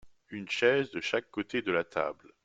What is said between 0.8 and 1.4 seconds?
de chaque